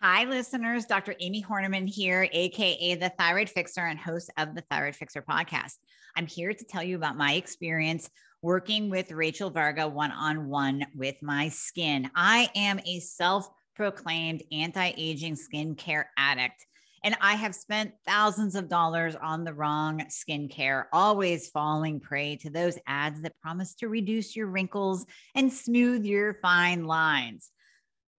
[0.00, 0.86] Hi, listeners.
[0.86, 1.16] Dr.
[1.20, 5.72] Amie Hornaman here, AKA the Thyroid Fixer and host of the Thyroid Fixer podcast.
[6.14, 8.08] I'm here to tell you about my experience
[8.40, 12.12] working with Rachel Varga one on one with my skin.
[12.14, 16.64] I am a self proclaimed anti aging skincare addict.
[17.02, 22.50] And I have spent thousands of dollars on the wrong skincare, always falling prey to
[22.50, 27.50] those ads that promise to reduce your wrinkles and smooth your fine lines.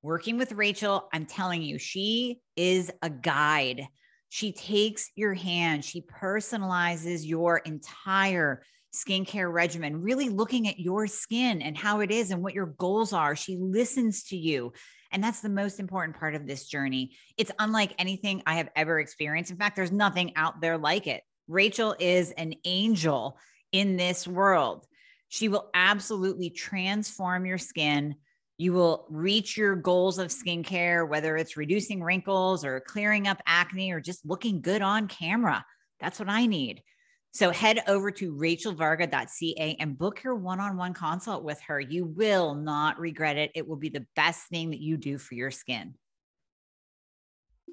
[0.01, 3.85] Working with Rachel, I'm telling you, she is a guide.
[4.29, 8.63] She takes your hand, she personalizes your entire
[8.95, 13.11] skincare regimen, really looking at your skin and how it is and what your goals
[13.11, 13.35] are.
[13.35, 14.71] She listens to you.
[15.11, 17.17] And that's the most important part of this journey.
[17.37, 19.51] It's unlike anything I have ever experienced.
[19.51, 21.23] In fact, there's nothing out there like it.
[21.47, 23.37] Rachel is an angel
[23.71, 24.85] in this world.
[25.27, 28.15] She will absolutely transform your skin.
[28.59, 33.93] You will reach your goals of skincare, whether it's reducing wrinkles or clearing up acne
[33.93, 35.65] or just looking good on camera.
[36.01, 36.83] That's what I need.
[37.31, 41.79] So head over to rachelvarga.ca and book your one on one consult with her.
[41.79, 43.51] You will not regret it.
[43.55, 45.93] It will be the best thing that you do for your skin.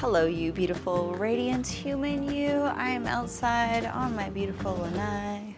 [0.00, 2.48] Hello, you beautiful, radiant human you.
[2.48, 5.54] I am outside on my beautiful lanai.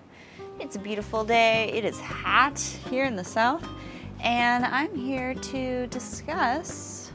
[0.59, 1.71] It's a beautiful day.
[1.73, 2.59] It is hot
[2.91, 3.65] here in the south,
[4.19, 7.12] and I'm here to discuss.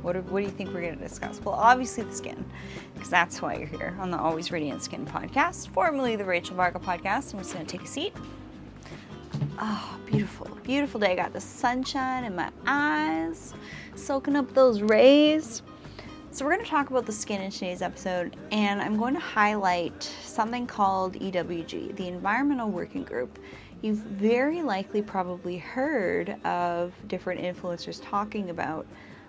[0.00, 1.38] What, what do you think we're going to discuss?
[1.44, 2.42] Well, obviously the skin,
[2.94, 6.78] because that's why you're here on the Always Radiant Skin podcast, formerly the Rachel Varga
[6.78, 7.34] podcast.
[7.34, 8.14] I'm just going to take a seat.
[9.58, 11.12] Oh, beautiful, beautiful day.
[11.12, 13.52] I got the sunshine in my eyes,
[13.96, 15.60] soaking up those rays.
[16.34, 19.20] So, we're going to talk about the skin in today's episode, and I'm going to
[19.20, 23.38] highlight something called EWG, the Environmental Working Group.
[23.82, 28.84] You've very likely probably heard of different influencers talking about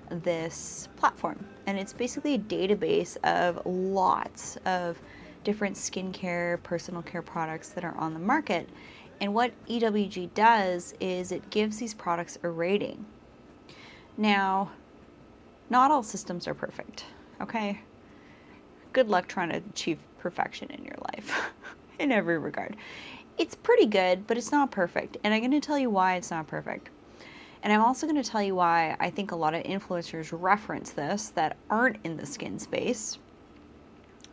[0.10, 5.00] this platform, and it's basically a database of lots of
[5.44, 8.68] different skincare, personal care products that are on the market.
[9.22, 13.06] And what EWG does is it gives these products a rating.
[14.18, 14.72] Now,
[15.70, 17.06] not all systems are perfect,
[17.42, 17.81] okay?
[18.94, 21.52] Good luck trying to achieve perfection in your life
[22.00, 22.76] in every regard.
[23.38, 25.18] It's pretty good, but it's not perfect.
[25.24, 26.90] And I'm going to tell you why it's not perfect.
[27.64, 30.92] And I'm also going to tell you why I think a lot of influencers reference
[30.92, 33.18] this that aren't in the skin space.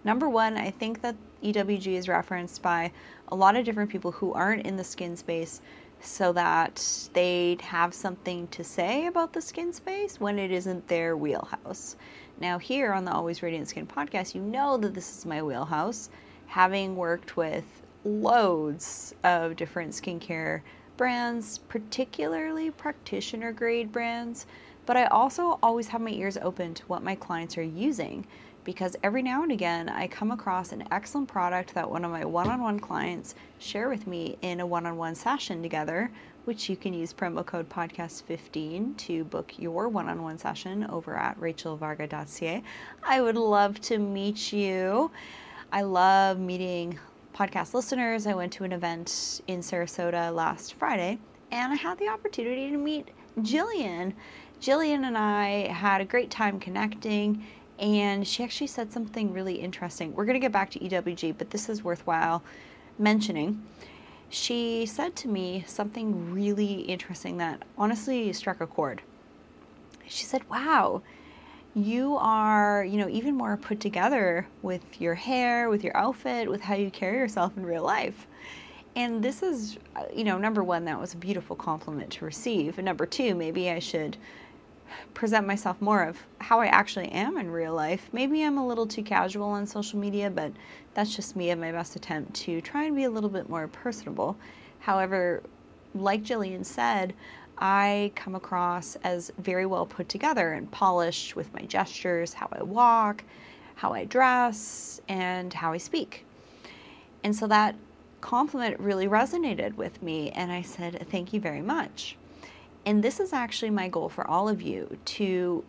[0.04, 2.92] Number one, I think that EWG is referenced by
[3.28, 5.60] a lot of different people who aren't in the skin space
[6.02, 11.16] so that they'd have something to say about the skin space when it isn't their
[11.16, 11.96] wheelhouse.
[12.40, 16.10] Now, here on the Always Radiant Skin podcast, you know that this is my wheelhouse,
[16.46, 17.64] having worked with
[18.04, 20.62] loads of different skincare
[20.96, 24.46] brands, particularly practitioner grade brands,
[24.84, 28.26] but I also always have my ears open to what my clients are using
[28.64, 32.24] because every now and again I come across an excellent product that one of my
[32.24, 36.10] one on one clients share with me in a one on one session together,
[36.44, 41.16] which you can use promo code podcast15 to book your one on one session over
[41.16, 42.62] at rachelvarga.ca.
[43.02, 45.10] I would love to meet you.
[45.72, 46.98] I love meeting
[47.34, 48.26] podcast listeners.
[48.26, 51.18] I went to an event in Sarasota last Friday
[51.50, 53.08] and I had the opportunity to meet
[53.40, 54.12] Jillian.
[54.60, 57.44] Jillian and I had a great time connecting
[57.78, 60.14] and she actually said something really interesting.
[60.14, 62.42] We're going to get back to EWG, but this is worthwhile
[62.98, 63.62] mentioning.
[64.28, 69.02] She said to me something really interesting that honestly struck a chord.
[70.06, 71.02] She said, Wow,
[71.74, 76.60] you are, you know, even more put together with your hair, with your outfit, with
[76.60, 78.26] how you carry yourself in real life.
[78.94, 82.78] And this is, uh, you know, number one, that was a beautiful compliment to receive.
[82.78, 84.18] And number two, maybe I should
[85.14, 88.08] present myself more of how I actually am in real life.
[88.12, 90.52] Maybe I'm a little too casual on social media, but
[90.94, 93.68] that's just me at my best attempt to try and be a little bit more
[93.68, 94.36] personable.
[94.80, 95.42] However,
[95.94, 97.14] like Jillian said,
[97.58, 102.62] I come across as very well put together and polished with my gestures, how I
[102.62, 103.24] walk,
[103.76, 106.24] how I dress, and how I speak.
[107.22, 107.76] And so that
[108.20, 112.16] compliment really resonated with me, and I said, Thank you very much.
[112.84, 115.64] And this is actually my goal for all of you to.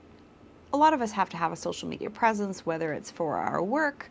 [0.74, 3.62] A lot of us have to have a social media presence, whether it's for our
[3.62, 4.10] work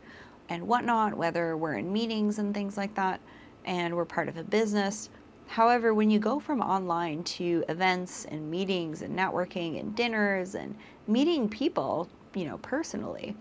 [0.49, 3.21] and whatnot, whether we're in meetings and things like that,
[3.65, 5.11] and we're part of a business.
[5.49, 10.77] However, when you go from online to events and meetings and networking and dinners and
[11.09, 13.35] meeting people, you know, personally,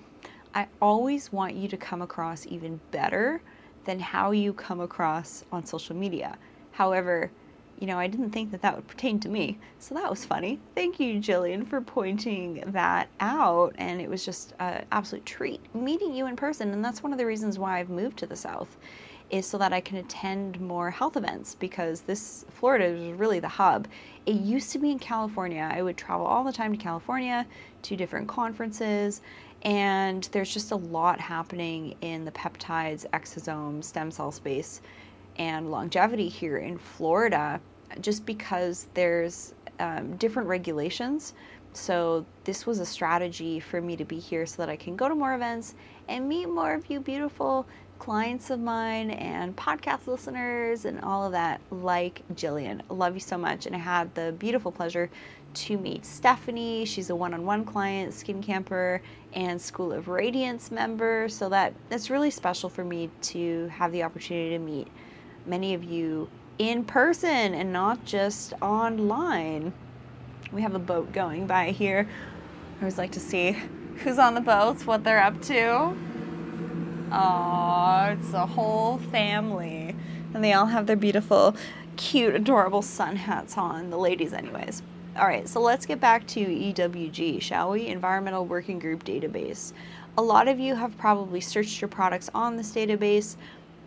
[0.56, 3.42] I always want you to come across even better
[3.86, 6.38] than how you come across on social media.
[6.72, 7.31] However,
[7.81, 9.57] you know, I didn't think that that would pertain to me.
[9.80, 10.60] So that was funny.
[10.75, 13.74] Thank you, Jillian, for pointing that out.
[13.80, 16.72] And it was just an absolute treat meeting you in person.
[16.74, 18.78] And that's one of the reasons why I've moved to the South
[19.31, 23.48] is so that I can attend more health events because this Florida is really the
[23.48, 23.88] hub.
[24.27, 25.68] It used to be in California.
[25.74, 27.48] I would travel all the time to California
[27.81, 29.22] to different conferences
[29.63, 34.81] and there's just a lot happening in the peptides, exosome, stem cell space,
[35.38, 37.62] and longevity here in Florida
[38.00, 41.34] just because there's um, different regulations.
[41.74, 45.08] So, this was a strategy for me to be here so that I can go
[45.08, 45.74] to more events
[46.10, 47.66] and meet more of you beautiful
[48.02, 52.82] clients of mine and podcast listeners and all of that, like Jillian.
[52.90, 53.68] Love you so much.
[53.68, 55.10] And I had the beautiful pleasure
[55.54, 56.84] to meet Stephanie.
[56.86, 59.04] She's a one-on-one client, Skin Camper,
[59.34, 61.30] and School of Radiance member.
[61.30, 64.88] So that that's really special for me to have the opportunity to meet
[65.46, 66.28] many of you
[66.62, 69.74] in person and not just online.
[70.52, 72.08] We have a boat going by here.
[72.78, 73.58] I always like to see
[73.98, 75.96] who's on the boats, what they're up to.
[77.12, 79.96] Oh, it's a whole family.
[80.36, 81.56] And they all have their beautiful,
[81.98, 84.84] cute, adorable sun hats on, the ladies, anyways.
[85.18, 87.88] All right, so let's get back to EWG, shall we?
[87.88, 89.74] Environmental Working Group Database.
[90.16, 93.36] A lot of you have probably searched your products on this database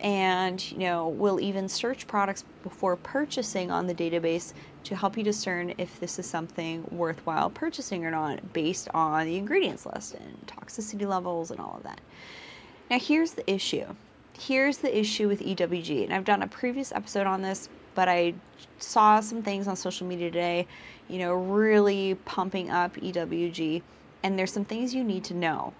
[0.01, 4.53] and you know will even search products before purchasing on the database
[4.83, 9.37] to help you discern if this is something worthwhile purchasing or not based on the
[9.37, 12.01] ingredients list and toxicity levels and all of that.
[12.89, 13.85] Now here's the issue.
[14.37, 16.03] Here's the issue with EWG.
[16.03, 18.35] And I've done a previous episode on this, but I
[18.77, 20.67] saw some things on social media today
[21.07, 23.81] you know, really pumping up EWG.
[24.23, 25.73] And there's some things you need to know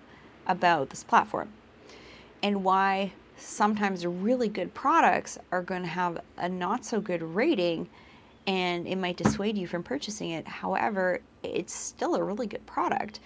[0.45, 1.50] about this platform
[2.44, 7.89] and why sometimes really good products are going to have a not so good rating
[8.47, 10.47] and it might dissuade you from purchasing it.
[10.47, 13.19] However, it's still a really good product.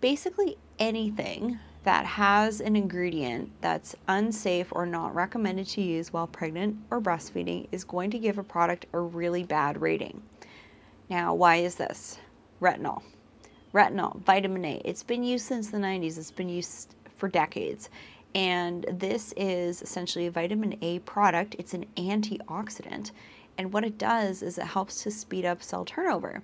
[0.00, 6.76] Basically, anything that has an ingredient that's unsafe or not recommended to use while pregnant
[6.90, 10.22] or breastfeeding is going to give a product a really bad rating.
[11.08, 12.18] Now, why is this?
[12.60, 13.02] Retinol.
[13.72, 14.82] Retinol, vitamin A.
[14.84, 17.90] It's been used since the 90s, it's been used for decades.
[18.34, 21.56] And this is essentially a vitamin A product.
[21.58, 23.12] It's an antioxidant.
[23.56, 26.42] And what it does is it helps to speed up cell turnover,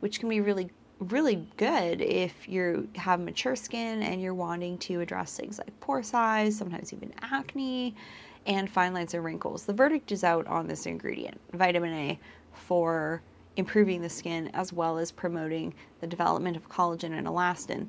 [0.00, 5.00] which can be really, really good if you have mature skin and you're wanting to
[5.00, 7.94] address things like pore size, sometimes even acne,
[8.44, 9.64] and fine lines and wrinkles.
[9.64, 12.20] The verdict is out on this ingredient, vitamin A,
[12.52, 13.22] for
[13.56, 17.86] improving the skin as well as promoting the development of collagen and elastin.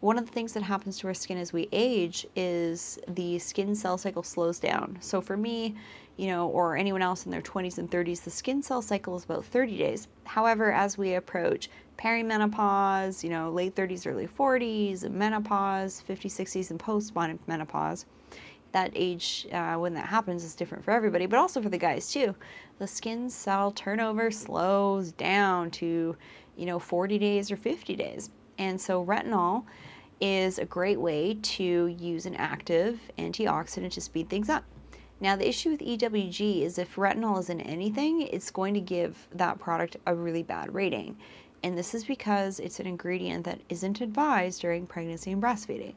[0.00, 3.74] One of the things that happens to our skin as we age is the skin
[3.74, 4.98] cell cycle slows down.
[5.00, 5.74] So for me,
[6.18, 9.24] you know, or anyone else in their 20s and 30s, the skin cell cycle is
[9.24, 10.08] about 30 days.
[10.24, 16.78] However, as we approach perimenopause, you know, late 30s, early 40s, menopause, 50s, 60s, and
[16.78, 17.14] post
[17.46, 18.04] menopause,
[18.72, 22.12] that age uh, when that happens is different for everybody, but also for the guys
[22.12, 22.34] too
[22.78, 26.14] the skin cell turnover slows down to,
[26.56, 28.30] you know, 40 days or 50 days.
[28.58, 29.64] And so retinol
[30.20, 34.64] is a great way to use an active antioxidant to speed things up.
[35.20, 39.28] Now, the issue with EWG is if retinol is in anything, it's going to give
[39.32, 41.16] that product a really bad rating.
[41.62, 45.94] And this is because it's an ingredient that isn't advised during pregnancy and breastfeeding.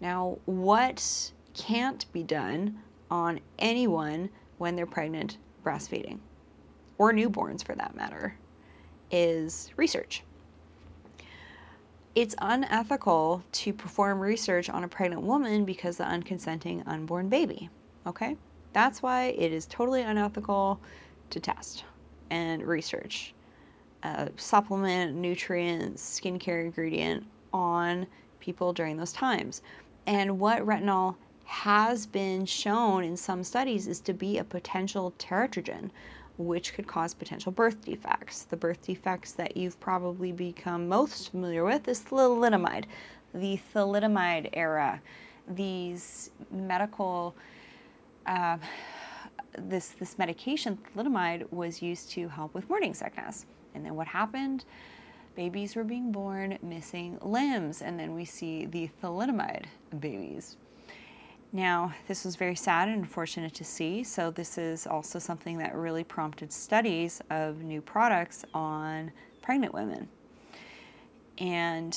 [0.00, 2.80] Now, what can't be done
[3.10, 6.18] on anyone when they're pregnant breastfeeding,
[6.98, 8.36] or newborns for that matter,
[9.10, 10.22] is research.
[12.14, 17.70] It's unethical to perform research on a pregnant woman because the unconsenting unborn baby.
[18.06, 18.36] Okay?
[18.72, 20.80] That's why it is totally unethical
[21.30, 21.84] to test
[22.30, 23.34] and research
[24.04, 28.06] a supplement, nutrients, skincare ingredient on
[28.38, 29.62] people during those times.
[30.06, 35.90] And what retinol has been shown in some studies is to be a potential teratogen,
[36.36, 38.42] which could cause potential birth defects.
[38.44, 42.86] The birth defects that you've probably become most familiar with is thalidomide.
[43.34, 45.00] the thalidomide era.
[45.48, 47.34] These medical,
[48.26, 48.58] uh,
[49.58, 53.46] this this medication thalidomide was used to help with morning sickness.
[53.74, 54.64] And then what happened?
[55.34, 59.64] Babies were being born missing limbs, and then we see the thalidomide
[59.98, 60.56] babies.
[61.54, 65.72] Now, this was very sad and unfortunate to see, so this is also something that
[65.76, 70.08] really prompted studies of new products on pregnant women.
[71.38, 71.96] And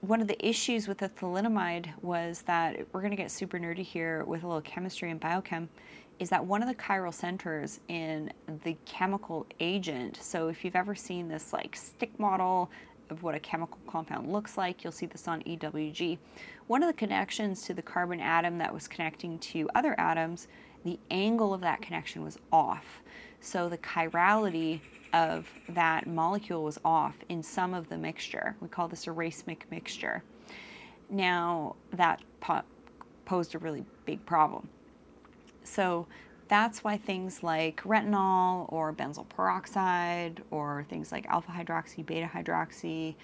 [0.00, 3.82] one of the issues with the thalidomide was that we're going to get super nerdy
[3.82, 5.68] here with a little chemistry and biochem
[6.18, 8.32] is that one of the chiral centers in
[8.62, 10.18] the chemical agent.
[10.22, 12.70] So if you've ever seen this like stick model
[13.10, 16.18] of what a chemical compound looks like, you'll see this on EWG.
[16.66, 20.48] One of the connections to the carbon atom that was connecting to other atoms,
[20.84, 23.02] the angle of that connection was off.
[23.40, 24.80] So the chirality
[25.12, 28.56] of that molecule was off in some of the mixture.
[28.60, 30.22] We call this a racemic mixture.
[31.08, 32.62] Now, that po-
[33.24, 34.68] posed a really big problem.
[35.62, 36.06] So
[36.48, 43.14] that's why things like retinol or benzoyl peroxide or things like alpha hydroxy, beta hydroxy,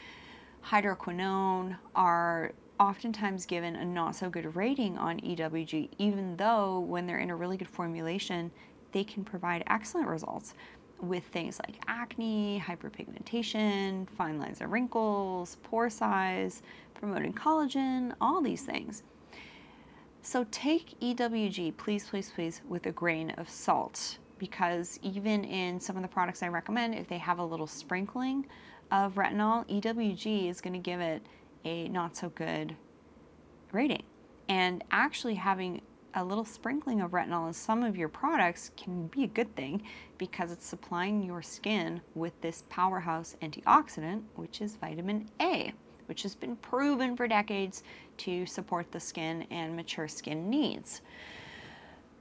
[0.65, 7.19] hydroquinone are oftentimes given a not so good rating on EWG, even though when they're
[7.19, 8.51] in a really good formulation,
[8.93, 10.55] they can provide excellent results
[11.01, 16.63] with things like acne, hyperpigmentation, fine lines and wrinkles, pore size,
[16.95, 19.03] promoting collagen, all these things.
[20.23, 25.97] So take EWG, please, please, please, with a grain of salt because even in some
[25.97, 28.47] of the products I recommend, if they have a little sprinkling
[28.91, 31.23] of retinol, EWG is going to give it
[31.65, 32.77] a not so good
[33.73, 34.03] rating.
[34.49, 35.83] And actually, having
[36.15, 39.83] a little sprinkling of retinol in some of your products can be a good thing
[40.19, 45.73] because it's supplying your skin with this powerhouse antioxidant, which is vitamin A,
[46.11, 47.85] which has been proven for decades
[48.19, 51.03] to support the skin and mature skin needs.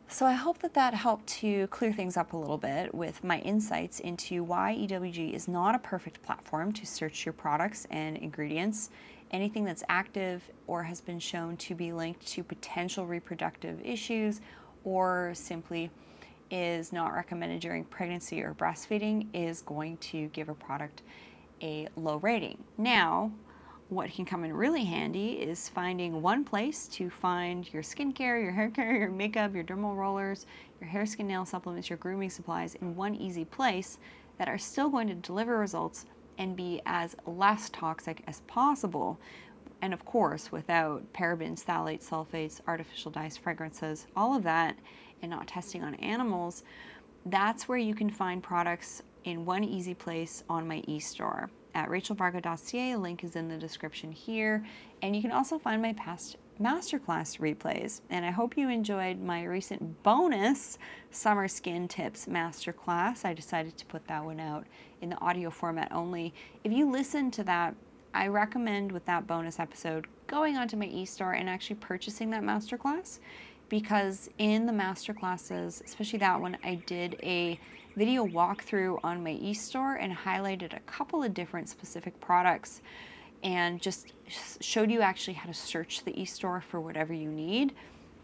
[0.07, 3.39] So I hope that that helped to clear things up a little bit with my
[3.39, 8.91] insights into why EWG is not a perfect platform to search your products and ingredients.
[9.31, 14.39] Anything that's active or has been shown to be linked to potential reproductive issues
[14.83, 15.89] or simply
[16.51, 21.01] is not recommended during pregnancy or breastfeeding is going to give a product
[21.61, 22.57] a low rating.
[22.77, 23.31] Now,
[23.89, 28.51] what can come in really handy is finding one place to find your skincare, your
[28.51, 30.45] hair care, your makeup, your dermal rollers,
[30.79, 33.97] your hair, skin, nail supplements, your grooming supplies in one easy place
[34.37, 36.05] that are still going to deliver results
[36.37, 39.19] and be as less toxic as possible.
[39.81, 44.77] And of course, without parabens, phthalates, sulfates, artificial dyes, fragrances, all of that,
[45.23, 46.63] and not testing on animals,
[47.25, 52.95] that's where you can find products in one easy place on my e-store at rachelvarga.ca.
[52.95, 54.65] Link is in the description here.
[55.01, 58.01] And you can also find my past masterclass replays.
[58.09, 60.77] And I hope you enjoyed my recent bonus
[61.09, 63.23] summer skin tips masterclass.
[63.23, 64.65] I decided to put that one out
[65.01, 66.33] in the audio format only.
[66.63, 67.75] If you listen to that,
[68.13, 73.19] I recommend with that bonus episode going onto my e-store and actually purchasing that masterclass
[73.69, 77.59] because in the masterclasses, especially that one, I did a
[77.99, 82.81] video walkthrough on my e-store and highlighted a couple of different specific products
[83.43, 84.13] and just
[84.61, 87.73] showed you actually how to search the e-store for whatever you need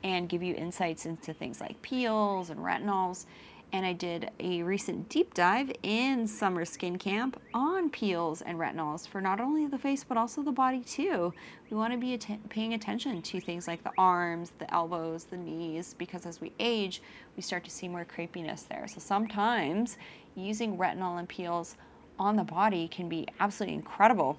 [0.01, 3.25] and give you insights into things like peels and retinols
[3.71, 9.07] and I did a recent deep dive in Summer Skin Camp on peels and retinols
[9.07, 11.33] for not only the face but also the body too.
[11.69, 15.37] We want to be att- paying attention to things like the arms, the elbows, the
[15.37, 17.01] knees, because as we age,
[17.35, 18.87] we start to see more crepiness there.
[18.87, 19.97] So sometimes
[20.35, 21.75] using retinol and peels
[22.17, 24.37] on the body can be absolutely incredible.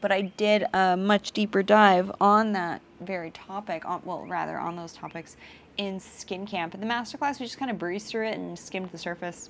[0.00, 4.76] But I did a much deeper dive on that very topic, on, well, rather on
[4.76, 5.36] those topics
[5.78, 6.74] in Skin Camp.
[6.74, 9.48] In the masterclass, we just kind of breezed through it and skimmed the surface.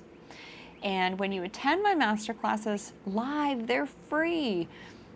[0.81, 4.67] And when you attend my masterclasses live, they're free.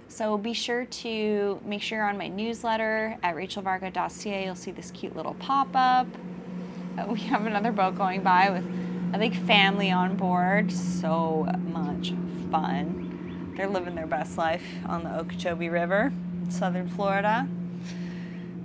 [0.10, 4.46] So be sure to make sure you're on my newsletter at rachelvarga.ca.
[4.46, 6.08] You'll see this cute little pop up.
[6.98, 8.66] Uh, we have another boat going by with
[9.14, 10.72] a big family on board.
[10.72, 12.14] So much
[12.52, 13.54] fun.
[13.56, 16.12] They're living their best life on the Okeechobee River
[16.44, 17.48] in southern Florida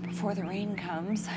[0.03, 1.29] before the rain comes.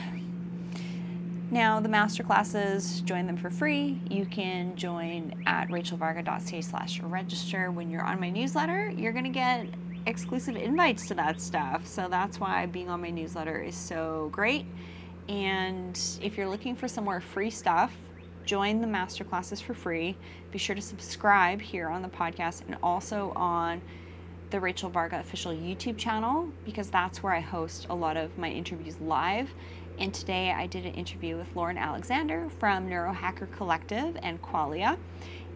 [1.51, 4.00] Now, the master classes, join them for free.
[4.10, 7.72] You can join at rachelvarga.ca slash register.
[7.72, 9.67] When you're on my newsletter, you're going to get
[10.05, 11.86] exclusive invites to that stuff.
[11.86, 14.65] So that's why being on my newsletter is so great.
[15.27, 17.93] And if you're looking for some more free stuff,
[18.46, 20.15] join the master classes for free.
[20.51, 23.81] Be sure to subscribe here on the podcast and also on
[24.51, 28.50] the Rachel Varga official YouTube channel because that's where I host a lot of my
[28.50, 29.50] interviews live.
[30.01, 34.98] And today I did an interview with Lauren Alexander from Neurohacker Collective and Qualia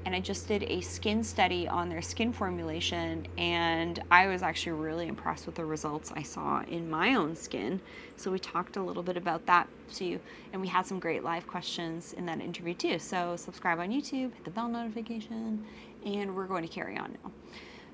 [0.06, 4.74] and I just did a skin study on their skin formulation, and I was actually
[4.74, 7.82] really impressed with the results I saw in my own skin.
[8.16, 10.20] So we talked a little bit about that too,
[10.54, 13.00] and we had some great live questions in that interview too.
[13.00, 15.66] So subscribe on YouTube, hit the bell notification,
[16.06, 17.32] and we're going to carry on now.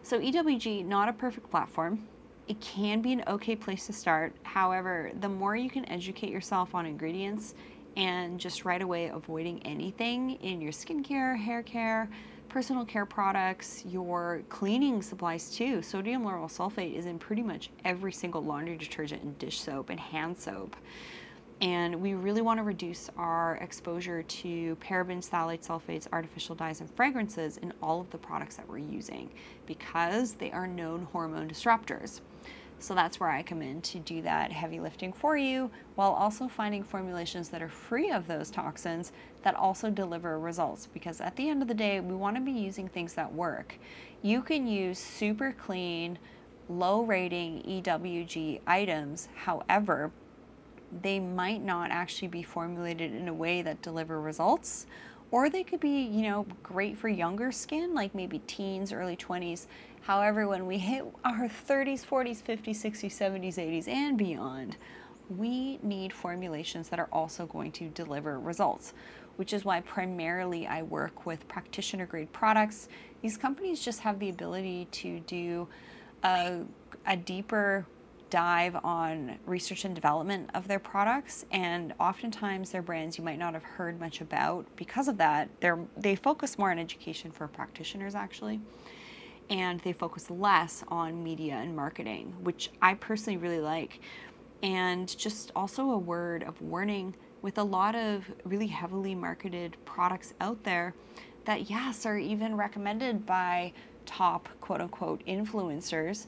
[0.04, 2.10] So EWG, not a perfect platform.
[2.48, 4.36] It can be an okay place to start.
[4.44, 7.54] However, the more you can educate yourself on ingredients
[7.96, 12.10] and just right away avoiding anything in your skincare, hair care,
[12.50, 15.82] personal care products, your cleaning supplies too.
[15.82, 20.00] Sodium lauryl sulfate is in pretty much every single laundry detergent and dish soap and
[20.00, 20.76] hand soap.
[21.62, 26.90] And we really want to reduce our exposure to parabens, phthalates, sulfates, artificial dyes, and
[26.90, 29.30] fragrances in all of the products that we're using
[29.68, 32.20] because they are known hormone disruptors.
[32.82, 36.48] So that's where I come in to do that heavy lifting for you while also
[36.48, 39.12] finding formulations that are free of those toxins
[39.44, 40.88] that also deliver results.
[40.92, 43.78] Because at the end of the day, we want to be using things that work.
[44.24, 46.18] You can use super clean,
[46.70, 50.12] low rating EWG items, however,
[51.04, 54.88] they might not actually be formulated in a way that deliver results
[55.32, 59.66] or they could be, you know, great for younger skin, like maybe teens, early 20s.
[60.02, 64.78] However, when we hit our 30s, 40s, 50s, 60s, 70s, 80s, and beyond,
[65.30, 68.94] we need formulations that are also going to deliver results,
[69.38, 72.90] which is why primarily I work with practitioner grade products.
[73.22, 75.68] These companies just have the ability to do
[76.24, 76.62] a,
[77.06, 77.86] a deeper
[78.32, 83.54] dive on research and development of their products and oftentimes they're brands you might not
[83.54, 88.16] have heard much about because of that they're they focus more on education for practitioners
[88.16, 88.62] actually
[89.52, 94.00] and they focus less on media and marketing which i personally really like
[94.64, 100.34] and just also a word of warning with a lot of really heavily marketed products
[100.42, 100.96] out there
[101.46, 103.72] that yes are even recommended by
[104.06, 106.26] top quote unquote influencers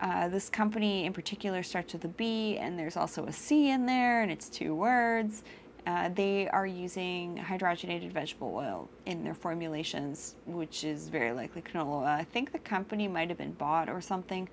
[0.00, 3.86] uh, this company in particular starts with a B, and there's also a C in
[3.86, 5.42] there, and it's two words.
[5.88, 12.00] Uh, they are using hydrogenated vegetable oil in their formulations, which is very likely canola
[12.00, 12.04] oil.
[12.04, 14.50] I think the company might have been bought or something,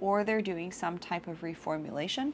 [0.00, 2.32] or they're doing some type of reformulation.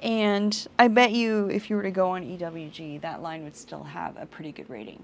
[0.00, 3.82] And I bet you, if you were to go on EWG, that line would still
[3.82, 5.02] have a pretty good rating.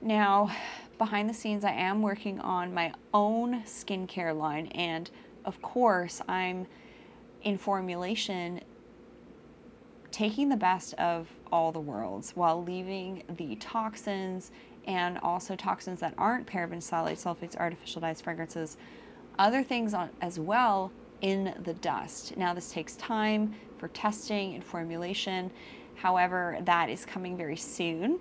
[0.00, 0.54] Now,
[0.96, 5.10] behind the scenes, I am working on my own skincare line, and
[5.44, 6.68] of course, I'm
[7.42, 8.60] in formulation
[10.10, 14.50] taking the best of all the worlds while leaving the toxins
[14.86, 18.76] and also toxins that aren't parabens, phthalates, sulfates, artificial dyes, fragrances,
[19.38, 22.36] other things on, as well in the dust.
[22.36, 25.50] Now, this takes time for testing and formulation.
[25.96, 28.18] However, that is coming very soon.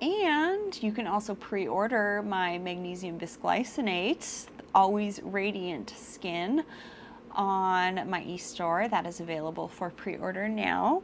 [0.00, 6.64] And you can also pre order my magnesium bisglycinate Always Radiant Skin
[7.32, 11.02] on my e-store that is available for pre-order now.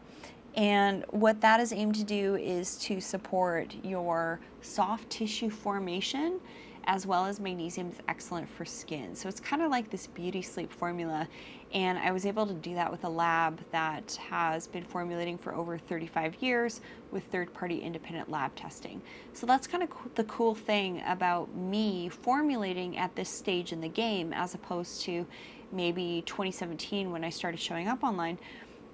[0.56, 6.40] And what that is aimed to do is to support your soft tissue formation
[6.86, 9.14] as well as magnesium is excellent for skin.
[9.14, 11.28] So it's kind of like this beauty sleep formula.
[11.72, 15.54] And I was able to do that with a lab that has been formulating for
[15.54, 19.02] over 35 years with third party independent lab testing.
[19.32, 23.88] So that's kind of the cool thing about me formulating at this stage in the
[23.88, 25.26] game as opposed to
[25.72, 28.38] maybe 2017 when I started showing up online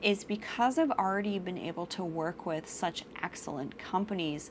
[0.03, 4.51] is because I've already been able to work with such excellent companies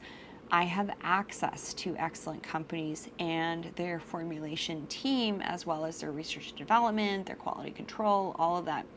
[0.51, 6.49] I have access to excellent companies and their formulation team, as well as their research
[6.49, 8.87] and development, their quality control, all of that.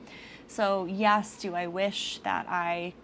[0.48, 2.94] So, yes, do I wish that I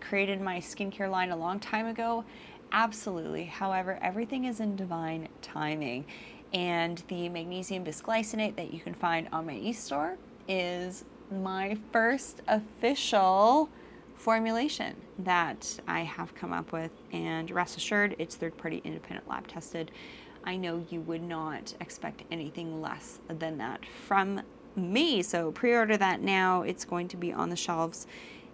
[0.00, 2.24] created my skincare line a long time ago?
[2.72, 3.44] Absolutely.
[3.44, 6.06] However, everything is in divine timing.
[6.54, 10.16] And the magnesium bisglycinate that you can find on my e-store
[10.48, 13.68] is my first official
[14.14, 19.46] formulation that I have come up with, and rest assured, it's third party independent lab
[19.46, 19.90] tested.
[20.44, 24.42] I know you would not expect anything less than that from
[24.76, 25.22] me.
[25.22, 26.62] So pre order that now.
[26.62, 28.06] It's going to be on the shelves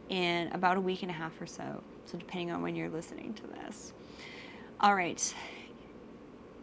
[0.08, 1.82] in about a week and a half or so.
[2.06, 3.92] So, depending on when you're listening to this.
[4.80, 5.34] All right.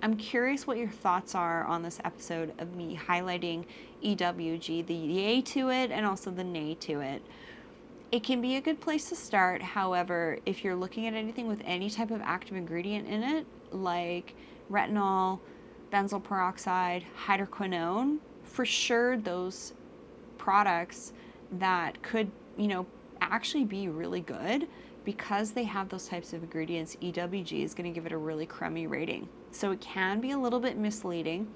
[0.04, 3.64] I'm curious what your thoughts are on this episode of me highlighting
[4.04, 7.22] EWG, the yay to it, and also the nay to it.
[8.12, 9.62] It can be a good place to start.
[9.62, 14.36] However, if you're looking at anything with any type of active ingredient in it, like
[14.70, 15.40] retinol,
[15.90, 19.72] benzoyl peroxide, hydroquinone, for sure those
[20.38, 21.14] products
[21.50, 22.86] that could, you know,
[23.22, 24.68] actually be really good
[25.06, 28.46] because they have those types of ingredients, EWG is going to give it a really
[28.46, 29.30] crummy rating.
[29.54, 31.48] So it can be a little bit misleading.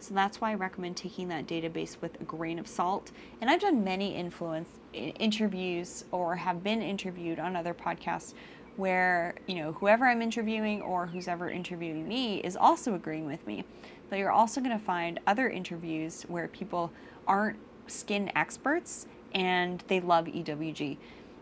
[0.00, 3.10] So that's why I recommend taking that database with a grain of salt.
[3.40, 8.34] And I've done many influence interviews or have been interviewed on other podcasts
[8.76, 13.46] where, you know, whoever I'm interviewing or who's ever interviewing me is also agreeing with
[13.46, 13.64] me.
[14.10, 16.92] But you're also going to find other interviews where people
[17.26, 20.96] aren't skin experts and they love EWG.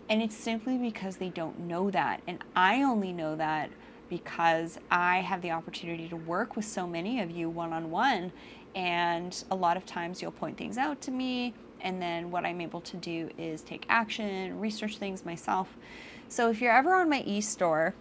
[0.08, 2.22] And it's simply because they don't know that.
[2.26, 3.70] And I only know that
[4.12, 8.30] because I have the opportunity to work with so many of you one on one.
[8.74, 11.54] And a lot of times you'll point things out to me.
[11.80, 15.78] And then what I'm able to do is take action, research things myself.
[16.28, 17.94] So if you're ever on my e store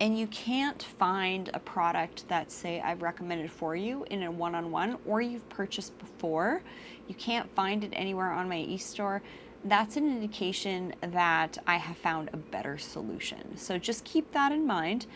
[0.00, 4.54] and you can't find a product that, say, I've recommended for you in a one
[4.54, 6.62] on one or you've purchased before,
[7.06, 9.20] you can't find it anywhere on my e store
[9.64, 13.56] that's an indication that I have found a better solution.
[13.56, 15.06] So just keep that in mind.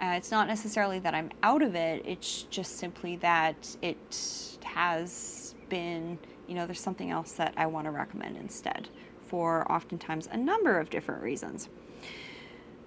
[0.00, 5.54] Uh, it's not necessarily that I'm out of it, it's just simply that it has
[5.68, 8.88] been, you know, there's something else that I want to recommend instead
[9.26, 11.68] for oftentimes a number of different reasons.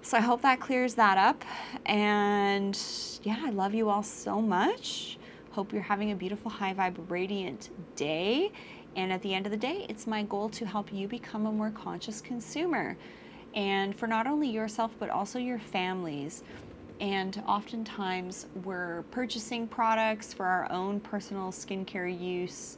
[0.02, 1.44] So I hope that clears that up.
[1.86, 2.78] And
[3.24, 5.20] yeah, I love you all so much.
[5.52, 8.52] Hope you're having a beautiful, high vibe, radiant day.
[8.96, 11.52] And at the end of the day, it's my goal to help you become a
[11.52, 12.98] more conscious consumer.
[13.54, 16.44] And for not only yourself, but also your families.
[17.00, 22.78] And oftentimes, we're purchasing products for our own personal skincare use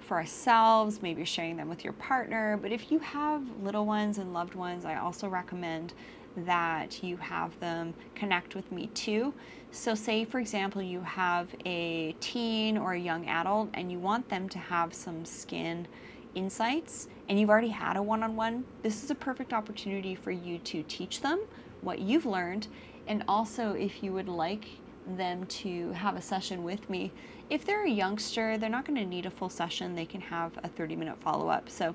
[0.00, 2.58] for ourselves, maybe sharing them with your partner.
[2.60, 5.94] But if you have little ones and loved ones, I also recommend
[6.36, 9.34] that you have them connect with me too.
[9.70, 14.28] So, say for example, you have a teen or a young adult and you want
[14.28, 15.86] them to have some skin
[16.34, 20.30] insights and you've already had a one on one, this is a perfect opportunity for
[20.30, 21.40] you to teach them
[21.80, 22.68] what you've learned.
[23.06, 24.66] And also, if you would like
[25.06, 27.12] them to have a session with me,
[27.50, 30.52] if they're a youngster, they're not going to need a full session, they can have
[30.62, 31.68] a 30 minute follow up.
[31.68, 31.94] So,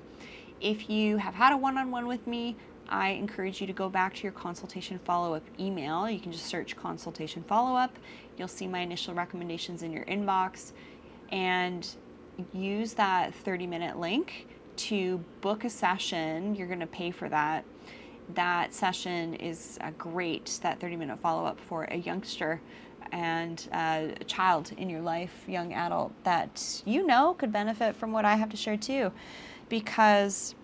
[0.60, 2.56] if you have had a one on one with me,
[2.90, 6.10] I encourage you to go back to your consultation follow up email.
[6.10, 7.96] You can just search consultation follow up.
[8.36, 10.72] You'll see my initial recommendations in your inbox
[11.30, 11.86] and
[12.52, 16.54] use that 30 minute link to book a session.
[16.54, 17.64] You're going to pay for that.
[18.34, 22.60] That session is uh, great, that 30 minute follow up for a youngster
[23.12, 28.12] and uh, a child in your life, young adult that you know could benefit from
[28.12, 29.12] what I have to share too.
[29.68, 30.54] Because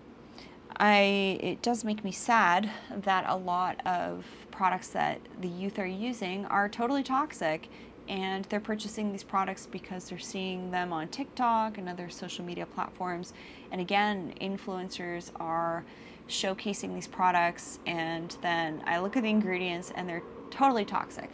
[0.79, 5.87] I it does make me sad that a lot of products that the youth are
[5.87, 7.67] using are totally toxic
[8.07, 12.65] and they're purchasing these products because they're seeing them on TikTok and other social media
[12.65, 13.33] platforms.
[13.71, 15.83] And again, influencers are
[16.29, 21.29] showcasing these products and then I look at the ingredients and they're totally toxic.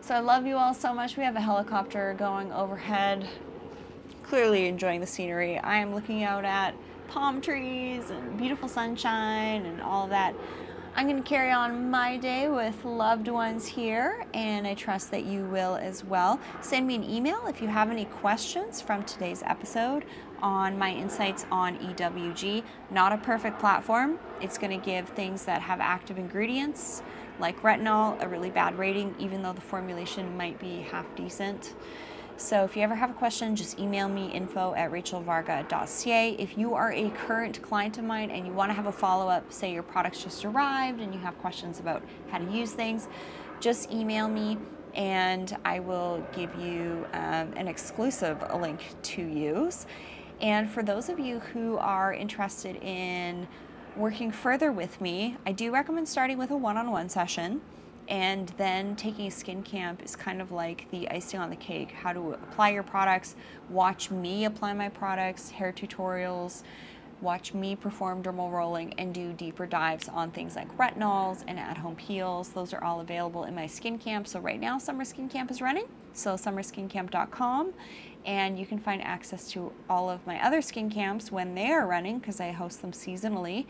[0.00, 1.16] So I love you all so much.
[1.16, 3.28] We have a helicopter going overhead,
[4.24, 5.58] clearly enjoying the scenery.
[5.58, 6.74] I am looking out at
[7.12, 10.34] palm trees and beautiful sunshine and all of that.
[10.96, 15.24] I'm going to carry on my day with loved ones here, and I trust that
[15.24, 16.40] you will as well.
[16.62, 20.06] Send me an email if you have any questions from today's episode
[20.40, 22.62] on my insights on EWG.
[22.90, 27.02] Not a perfect platform, it's going to give things that have active ingredients
[27.38, 31.74] like retinol a really bad rating, even though the formulation might be half decent.
[32.42, 36.30] So if you ever have a question, just email me info at rachelvarga.ca.
[36.40, 39.28] If you are a current client of mine and you want to have a follow
[39.28, 42.02] up, say your product's just arrived and you have questions about
[42.32, 43.06] how to use things,
[43.60, 44.58] just email me
[44.94, 49.86] and I will give you um, an exclusive link to use.
[50.40, 53.46] And for those of you who are interested in
[53.96, 57.60] working further with me, I do recommend starting with a one on one session.
[58.12, 61.92] And then taking a skin camp is kind of like the icing on the cake
[61.92, 63.36] how to apply your products,
[63.70, 66.62] watch me apply my products, hair tutorials,
[67.22, 71.78] watch me perform dermal rolling, and do deeper dives on things like retinols and at
[71.78, 72.50] home peels.
[72.50, 74.28] Those are all available in my skin camp.
[74.28, 75.86] So, right now, Summer Skin Camp is running.
[76.12, 77.72] So, summerskincamp.com.
[78.26, 81.86] And you can find access to all of my other skin camps when they are
[81.86, 83.64] running because I host them seasonally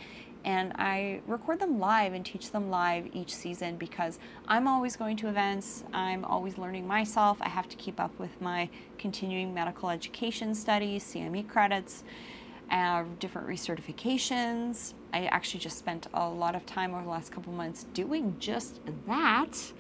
[0.45, 5.17] and I record them live and teach them live each season because I'm always going
[5.19, 7.39] to events, I'm always learning myself.
[7.41, 12.03] I have to keep up with my continuing medical education studies, CME credits,
[12.71, 14.95] uh, different recertifications.
[15.13, 18.81] I actually just spent a lot of time over the last couple months doing just
[19.07, 19.73] that.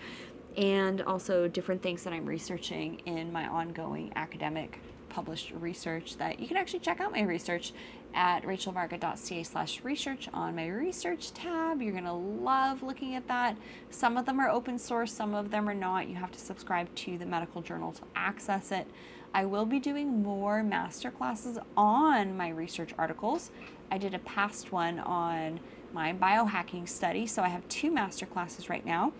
[0.57, 6.49] and also different things that I'm researching in my ongoing academic published research that you
[6.49, 7.73] can actually check out my research
[8.15, 11.81] at rachelvarga.ca slash research on my research tab.
[11.81, 13.57] You're going to love looking at that.
[13.91, 16.09] Some of them are open source, some of them are not.
[16.09, 18.87] You have to subscribe to the medical journal to access it.
[19.35, 23.51] I will be doing more master classes on my research articles.
[23.91, 25.61] I did a past one on
[25.93, 29.13] my biohacking study, so I have two master classes right now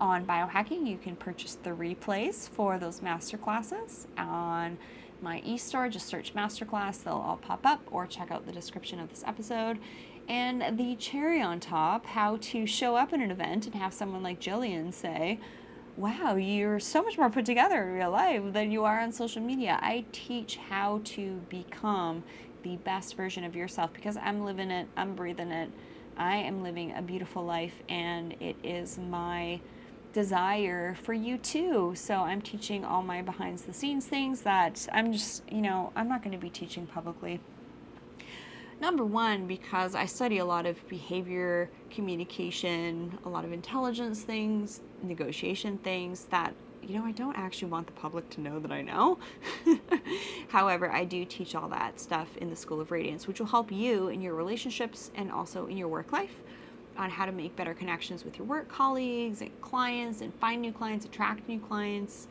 [0.00, 0.86] on biohacking.
[0.86, 4.78] You can purchase the replays for those master classes on
[5.20, 5.88] my e-store.
[5.88, 9.78] Just search masterclass, they'll all pop up, or check out the description of this episode.
[10.28, 14.22] And the cherry on top, how to show up at an event and have someone
[14.22, 15.40] like Jillian say,
[15.96, 19.42] wow, you're so much more put together in real life than you are on social
[19.42, 19.78] media.
[19.82, 22.22] I teach how to become
[22.62, 25.70] the best version of yourself because I'm living it, I'm breathing it.
[26.16, 29.60] I am living a beautiful life, and it is my
[30.12, 31.92] desire for you too.
[31.94, 36.08] So I'm teaching all my behind the scenes things that I'm just, you know, I'm
[36.08, 37.40] not going to be teaching publicly.
[38.80, 44.82] Number one, because I study a lot of behavior, communication, a lot of intelligence things,
[45.02, 48.82] negotiation things that, you know, I don't actually want the public to know that I
[48.82, 49.18] know.
[50.48, 53.72] However, I do teach all that stuff in the School of Radiance, which will help
[53.72, 56.40] you in your relationships and also in your work life
[56.98, 60.72] on how to make better connections with your work colleagues and clients and find new
[60.72, 62.28] clients, attract new clients.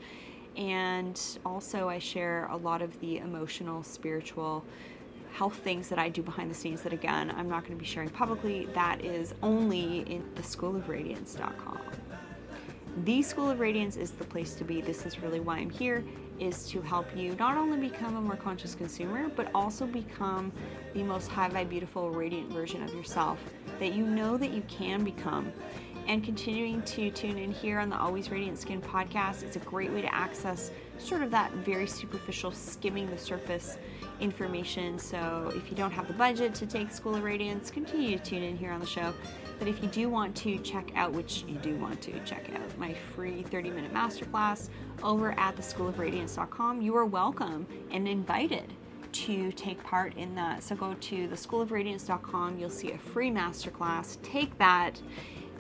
[0.55, 4.65] And also, I share a lot of the emotional, spiritual,
[5.31, 7.85] health things that I do behind the scenes that, again, I'm not going to be
[7.85, 8.65] sharing publicly.
[8.73, 11.79] That is only in the schoolofradiance.com.
[13.03, 14.81] The School of Radiance is the place to be.
[14.81, 16.03] This is really why I'm here
[16.39, 20.51] is to help you not only become a more conscious consumer, but also become
[20.93, 23.39] the most high vibe, beautiful, radiant version of yourself
[23.79, 25.51] that you know that you can become.
[26.07, 29.91] And continuing to tune in here on the Always Radiant Skin podcast, it's a great
[29.91, 33.77] way to access sort of that very superficial, skimming the surface
[34.21, 34.97] information.
[34.97, 38.41] So if you don't have the budget to take School of Radiance, continue to tune
[38.41, 39.13] in here on the show.
[39.59, 42.77] But if you do want to check out, which you do want to check out,
[42.77, 44.69] my free 30 minute masterclass
[45.03, 48.73] over at theschoolofradiance.com, you are welcome and invited
[49.11, 50.61] to take part in that.
[50.63, 54.21] So go to theschoolofradiance.com, you'll see a free masterclass.
[54.21, 55.01] Take that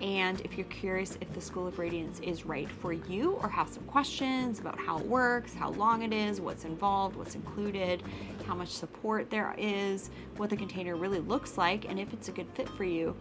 [0.01, 3.67] and if you're curious if the School of Radiance is right for you or have
[3.69, 8.03] some questions about how it works, how long it is, what's involved, what's included,
[8.45, 12.31] how much support there is, what the container really looks like, and if it's a
[12.31, 13.15] good fit for you,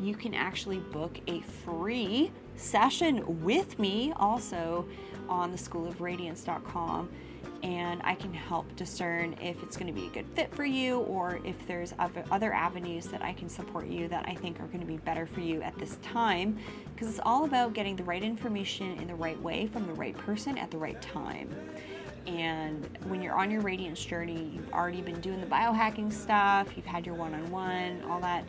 [0.00, 4.86] you can actually book a free session with me also
[5.28, 7.08] on the schoolofradiance.com
[7.62, 11.00] and I can help discern if it's going to be a good fit for you
[11.00, 11.92] or if there's
[12.30, 15.26] other avenues that I can support you that I think are going to be better
[15.26, 16.58] for you at this time.
[16.94, 20.16] Because it's all about getting the right information in the right way from the right
[20.16, 21.54] person at the right time.
[22.26, 26.86] And when you're on your radiance journey, you've already been doing the biohacking stuff, you've
[26.86, 28.44] had your one on one, all that.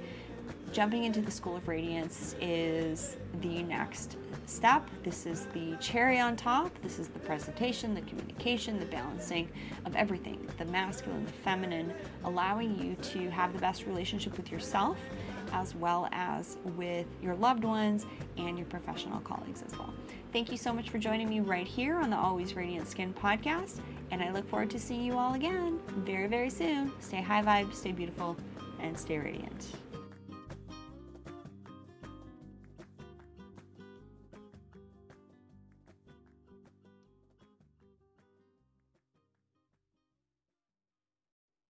[0.72, 4.90] Jumping into the School of Radiance is the next step.
[5.04, 6.72] This is the cherry on top.
[6.82, 9.50] This is the presentation, the communication, the balancing
[9.86, 14.98] of everything the masculine, the feminine, allowing you to have the best relationship with yourself
[15.54, 18.06] as well as with your loved ones
[18.38, 19.94] and your professional colleagues as well.
[20.32, 23.82] Thank you so much for joining me right here on the Always Radiant Skin podcast,
[24.12, 26.92] and I look forward to seeing you all again very, very soon.
[27.00, 28.38] Stay high vibe, stay beautiful,
[28.80, 29.76] and stay radiant.